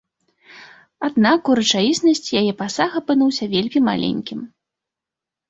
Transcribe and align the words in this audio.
Аднак 1.07 1.51
у 1.53 1.57
рэчаіснасці 1.59 2.31
яе 2.41 2.53
пасаг 2.63 2.91
апынуўся 3.01 3.43
вельмі 3.53 3.79
маленькім. 3.91 4.39